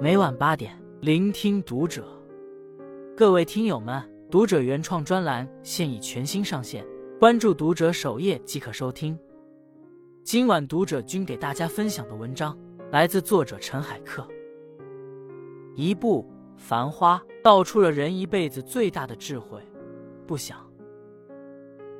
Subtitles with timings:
[0.00, 2.04] 每晚八点，聆听读者。
[3.16, 6.84] 各位听友们，读者原创专栏现已全新上线，
[7.20, 9.16] 关注读者首页即可收听。
[10.24, 12.58] 今晚读者君给大家分享的文章
[12.90, 14.26] 来自作者陈海克。
[15.76, 16.28] 一部
[16.58, 19.60] 《繁花》道出了人一辈子最大的智慧：
[20.26, 20.58] 不想。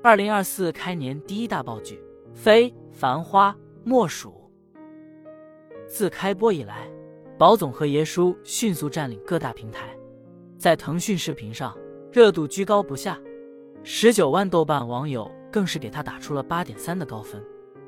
[0.00, 2.00] 二零二四开年第一大爆剧，
[2.32, 3.50] 非《繁花》
[3.88, 4.50] 莫属。
[5.86, 6.86] 自开播以来。
[7.38, 9.96] 宝总和爷叔迅速占领各大平台，
[10.58, 11.72] 在腾讯视频上
[12.10, 13.16] 热度居高不下，
[13.84, 17.40] 十九万豆瓣网友更是给他打出了八点三的高分。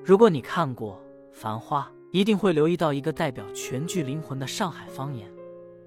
[0.04, 0.94] 如果你看过
[1.32, 5.28] 《繁花》，一定会留意到一个代表全剧灵魂的上海方言。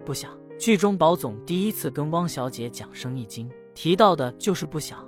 [0.06, 5.08] 不想，剧中宝总第一次跟汪小姐讲生意经，提到的就是不想，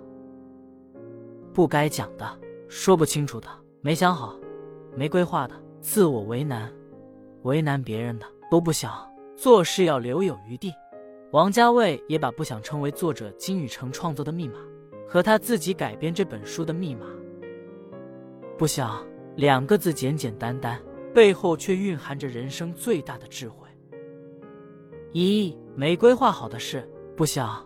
[1.53, 3.49] 不该讲的，说不清楚的，
[3.81, 4.33] 没想好，
[4.95, 6.71] 没规划的，自我为难，
[7.43, 8.25] 为难别人的。
[8.51, 10.71] 都不想做事，要留有余地。
[11.31, 14.59] 王家卫也把“不想”称为作者金宇澄创作的密码，
[15.07, 17.07] 和他自己改编这本书的密码。
[18.57, 19.05] 不想
[19.35, 20.79] 两个字简简单单，
[21.13, 23.67] 背后却蕴含着人生最大的智慧。
[25.11, 27.65] 一没规划好的事，不想。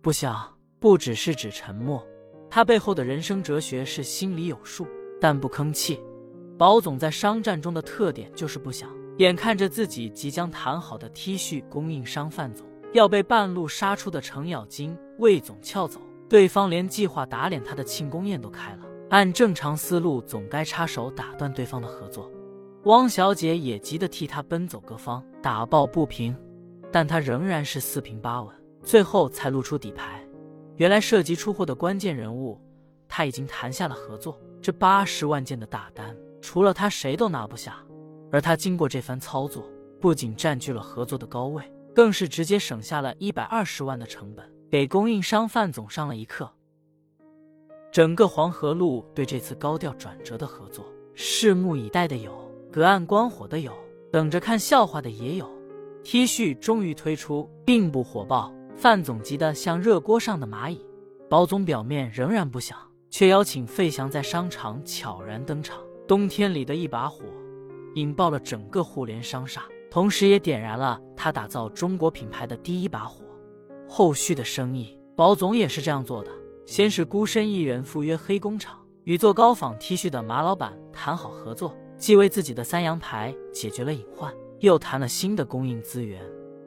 [0.00, 2.04] 不想不只是指沉默，
[2.48, 4.86] 他背后的人生哲学是心里有数，
[5.20, 6.00] 但不吭气。
[6.58, 8.90] 宝总在商战中的特点就是不想。
[9.18, 18.80] 眼看着自己即将谈好的 T 恤供应商范总要被半路杀出的程咬金魏总撬走，对方连计划打脸他的庆功宴都开了。
[19.08, 22.30] 按正常思路，总该插手打断对方的合作。
[22.84, 26.36] 汪小姐也急得替他奔走各方，打抱不平，
[26.92, 30.22] 但他仍然是四平八稳，最后才露出底牌。
[30.76, 32.60] 原来涉及出货的关键人物，
[33.16, 34.38] 他已经谈下了合作。
[34.60, 37.82] 这八十万件的大单，除了他谁都拿不下。
[38.30, 39.66] 而他经过这番操作，
[39.98, 41.64] 不仅占据了合作的高位，
[41.94, 46.52] 更是直接省下了一百二十万的成本，给供应商范总上了一课。
[47.90, 53.72] 整个黄河路对这次高调转折的合作，拭目以待的有，隔岸观火的有，
[54.12, 55.50] 等着看笑话的也有。
[56.04, 60.84] T 恤终于推出，并不火爆，范总急得像热锅上的蚂蚁。
[61.30, 62.78] 包总表面仍然不想，
[63.10, 65.78] 却邀请费翔在商场悄然登场。
[66.06, 67.24] 冬天里的一把火。
[67.94, 73.24] 引爆了整个互联商厦，同时也点燃了他打造中国品牌的第一把火。
[73.88, 76.30] 后续的生意，宝总也是这样做的：
[76.66, 84.30] 先是孤身一人赴约黑工厂，与做高仿 T 恤的马老板谈好合作，既为自己的三洋牌解决了隐患，
[84.60, 86.22] 又谈了新的供应资源。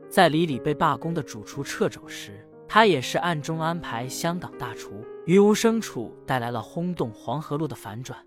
[0.10, 8.18] 在李李被罢工的主厨撤走时，他也是暗中安排香港大厨于无声处带来了轰动黄河路的反转。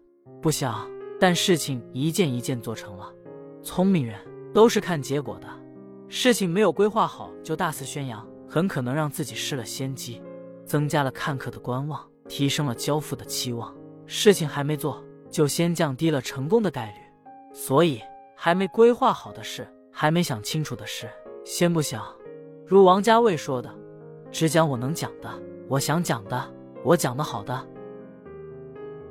[0.43, 0.87] 不想。
[1.21, 3.09] 但事情一件一件做成了，
[3.63, 4.19] 聪明人
[4.53, 5.47] 都是看结果的。
[6.09, 10.21] 事情没有规划好就大肆宣扬，很可能让自己失了先机，
[10.67, 13.73] 增加了看客的观望，提升了交付的期望。
[14.05, 15.01] 事情还没做，
[15.31, 16.95] 就先降低了成功的概率。
[17.55, 18.01] 所以，
[18.35, 21.09] 还没规划好的事，还没想清楚的事，
[21.45, 22.05] 先不想。
[22.67, 23.73] 如王家卫说的
[24.33, 25.31] ：“只讲我能讲的，
[25.69, 27.69] 我想讲的，我讲的好的。”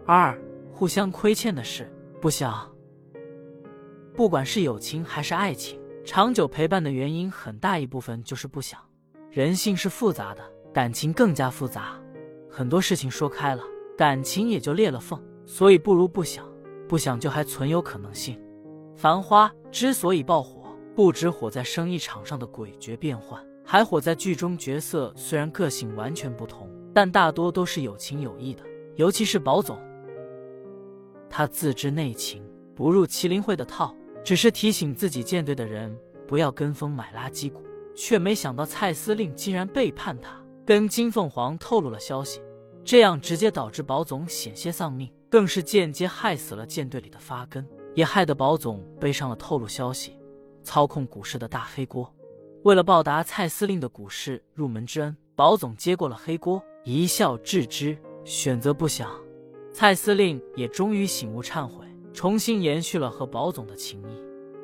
[0.05, 0.37] 二，
[0.73, 1.89] 互相亏欠的事。
[2.19, 2.69] 不想，
[4.13, 8.79] 不管是友情还是爱情，长久陪伴的原因很大一部分就是不想。
[9.29, 10.41] 人性是复杂的，
[10.73, 11.99] 感情更加复杂。
[12.49, 13.63] 很多事情说开了，
[13.97, 15.19] 感情也就裂了缝。
[15.45, 16.45] 所以不如不想，
[16.87, 18.39] 不想就还存有可能性。
[18.95, 28.63] 繁花之所以爆火，不止火在生意场上的诡谲变幻，还火在剧中角色虽然个性完全不同，但大多都是有情有义的，
[28.95, 29.79] 尤其是宝总。
[31.29, 32.43] 他自知内情，
[32.75, 37.63] 不入麒麟会的套，只是提醒自己舰队的人不要跟风买垃圾股，
[37.95, 42.41] 却没想到蔡司令竟然背叛他，跟金凤凰透露了消息，
[42.83, 47.65] 这样直接导致宝总险些丧命，更是间接害死了舰队里的发根，
[47.95, 50.17] 也害得宝总背上了透露消息、
[50.63, 52.13] 操控股市的大黑锅。
[52.63, 59.09] 为了报答蔡司令的股市入门之恩，宝总接过了黑锅，一笑置之，选择不想。
[59.73, 64.15] 蔡司令也终于醒悟忏悔，重新延续了和宝总的情谊。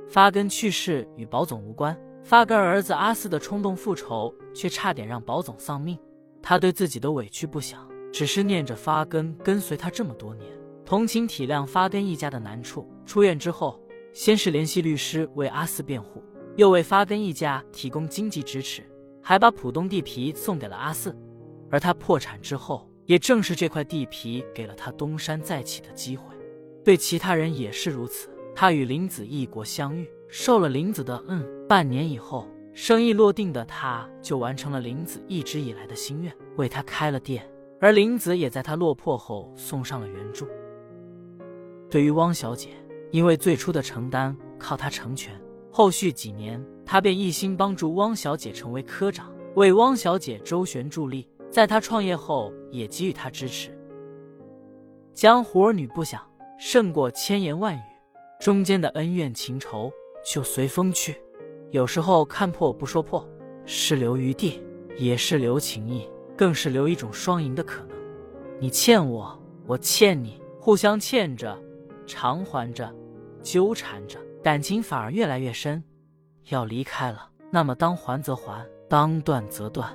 [0.08, 5.98] 发根去世与宝总无关，发根儿子阿四的冲动复仇却差点让宝总丧命。
[6.40, 10.48] 他对自己的委屈不想，只是念着发根跟随他这么多年，
[10.86, 12.88] 同情体谅发根一家的难处。
[13.08, 13.82] 出院之后，
[14.14, 16.22] 先是联系律师为阿四辩护，
[16.58, 18.84] 又为发根一家提供经济支持，
[19.22, 21.16] 还把浦东地皮送给了阿四。
[21.72, 22.86] 而他破产之后。
[23.08, 26.36] 也正是这块地皮给了他东山再起的机会。
[26.84, 28.30] 对其他人也是如此。
[28.54, 31.42] 他与林子异国相遇，受了林子的恩。
[31.70, 37.50] 半年以后，生意落定的他就完成了林子一直以来的心愿，为他开了店。
[37.80, 40.46] 而林子也在他落魄后送上了援助。
[41.90, 42.72] 对于汪小姐，
[43.12, 45.40] 因为最初的承担靠他成全，
[45.78, 51.30] 后续几年他便一心帮助汪小姐成为科长，为汪小姐周旋助力。
[51.52, 53.70] 在他创业后，也给予他支持。
[55.14, 56.20] 江湖儿女不想
[56.58, 57.82] 胜过千言万语，
[58.40, 59.92] 中间的恩怨情仇
[60.26, 61.22] 就随风去。
[61.70, 63.24] 有时候看破不说破，
[63.64, 64.60] 是留余地，
[64.98, 67.96] 也是留情谊，更是留一种双赢的可能。
[68.60, 71.56] 你欠我，我欠你，互相欠着。
[72.08, 72.92] 偿还着，
[73.44, 75.84] 纠缠着，感情反而越来越深。
[76.50, 79.90] 要离开了，那么当还则还，当断则断。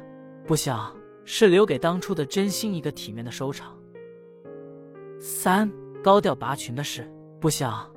[0.47, 0.95] 不想
[1.25, 3.75] 是留给当初的真心一个体面的收场。
[5.19, 5.71] 三
[6.03, 7.11] 高调拔群的事，
[7.41, 7.89] 不想。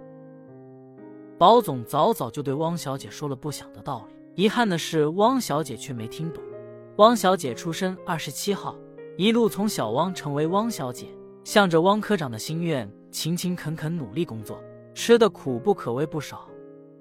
[1.38, 6.42] 保总早早就对汪小姐说了不想的道理，遗憾的是汪小姐却没听懂。
[6.98, 8.78] 汪小姐出身二十七号，
[9.18, 11.08] 一路从小汪成为汪小姐，
[11.44, 12.90] 向着汪科长的心愿。
[13.12, 14.62] 勤勤恳恳努力工作，
[14.96, 16.50] 吃的苦不可谓不少，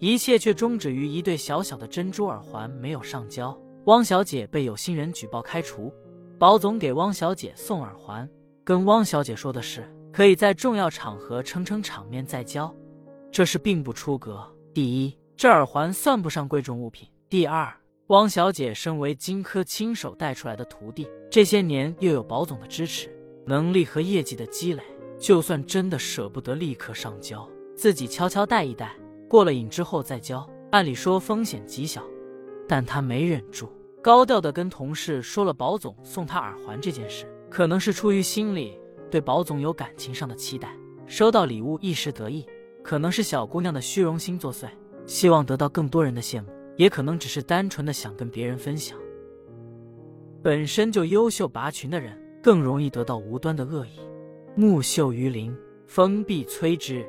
[0.00, 3.56] 一切却终止于一对小小的珍珠耳环没有上交。
[3.84, 5.94] 汪小姐被有心人举报开除，
[6.36, 8.28] 保总给汪小姐送耳环，
[8.64, 12.74] 跟汪小姐说的是可以在重要场合撑撑场面再交。
[13.30, 14.44] 这事并不出格。
[14.74, 17.72] 第一，这耳环算不上贵重物品；第二，
[18.08, 23.08] 汪小姐身为金科亲手带出来的徒弟，这些年又有保总的支持，
[23.46, 24.82] 能力和业绩的积累。
[25.16, 28.94] 就算真的舍不得立刻上交，自己悄悄带一带，
[29.28, 32.02] 过了瘾之后再交，按理说风险极小，
[32.68, 33.68] 但他没忍住，
[34.02, 38.78] 高调的跟同事说了保总送他耳环这件事，可能是出于心里
[39.10, 40.74] 对保总有感情上的期待，
[41.06, 42.46] 收到礼物一时得意，
[42.82, 44.68] 可能是小姑娘的虚荣心作祟，
[45.06, 48.96] 希望得到更多人的羡慕，也可能只是单纯的想跟别人分享。
[50.42, 53.98] 本身就优秀拔群的人，更容易得到无端的恶意。
[54.54, 55.56] 木秀于林，
[55.86, 57.04] 风必摧之。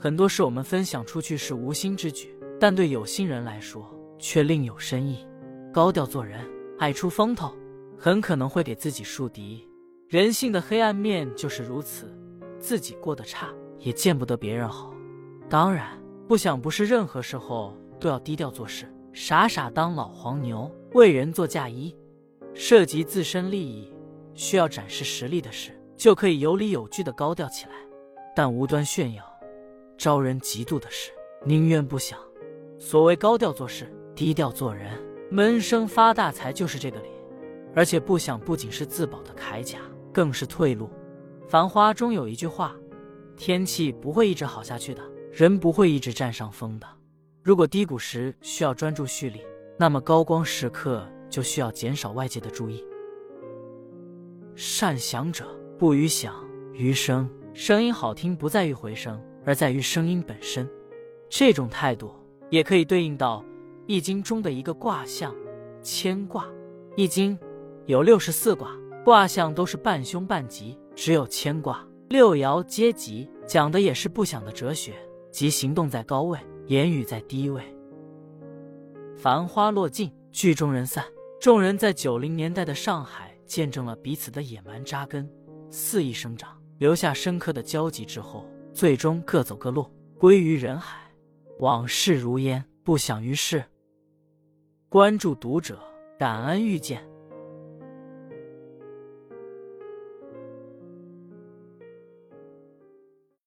[0.00, 3.84] 很多事我们分享出去是无心之举，但对有心人来说
[4.16, 5.26] 却另有深意。
[5.72, 6.48] 高调做人，
[6.78, 7.52] 爱出风头，
[7.98, 9.68] 很可能会给自己树敌。
[10.06, 12.16] 人性的黑暗面就是如此，
[12.60, 13.48] 自己过得差，
[13.80, 14.94] 也见不得别人好。
[15.48, 21.92] 当然，不想不是任何时候都要低调做事，傻傻当老黄牛，为人做嫁衣。
[22.54, 23.92] 涉及自身利益，
[24.34, 25.72] 需要展示实力的事。
[25.96, 27.72] 就可以有理有据的高调起来，
[28.36, 29.24] 但无端炫耀、
[29.98, 31.10] 招人嫉妒的事，
[31.44, 32.18] 宁愿不想。
[32.78, 34.92] 所谓高调做事、低调做人、
[35.30, 37.08] 闷声发大财，就是这个理。
[37.74, 39.80] 而且不想不仅是自保的铠甲，
[40.12, 40.88] 更是退路。
[41.48, 42.74] 繁花中有一句话：
[43.36, 45.02] 天气不会一直好下去的，
[45.32, 46.86] 人不会一直占上风的。
[47.42, 49.40] 如果低谷时需要专注蓄力，
[49.76, 52.84] 那么高光时刻就需要减少外界的注意。
[54.54, 55.44] 善想者。
[55.78, 56.34] 不于想，
[56.72, 57.30] 于声。
[57.54, 60.68] 声音好听不在于回声，而在于声音本身。
[61.30, 62.14] 这种态度
[62.50, 63.40] 也可以对应到
[63.86, 65.34] 《易经》中的一个卦象——
[65.80, 66.44] 牵卦。
[66.96, 67.34] 《易经》
[67.86, 74.92] 有六十四卦，卦象都是半凶半吉，只有牵卦六爻皆吉，讲的也是不祥的哲学，
[75.30, 77.62] 即行动在高位，言语在低位。
[79.16, 81.02] 繁花落尽，剧中人散。
[81.40, 85.26] 众人在九零年代的上海，见证了彼此的野蛮扎根。
[85.70, 88.44] 肆意生长，留下深刻的交集之后，
[88.78, 91.00] 最终各走各路，归于人海。
[91.58, 93.64] 往事如烟，不想于世。
[94.88, 95.82] 关注读者，
[96.16, 97.04] 感恩遇见。